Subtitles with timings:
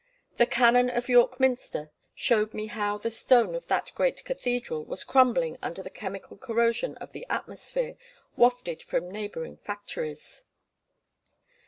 [0.37, 5.03] The Canon of York Minster showed me how the stone of that great cathedral was
[5.03, 7.97] crumbling under the chemical corrosion of the atmosphere,
[8.35, 10.45] wafted from neighbouring factories.